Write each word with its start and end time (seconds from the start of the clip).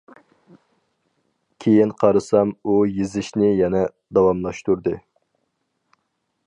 كېيىن 1.65 1.91
قارىسام، 2.03 2.55
ئۇ 2.71 2.79
يېزىشنى 2.93 3.51
يەنە 3.61 3.85
داۋاملاشتۇردى. 4.19 4.97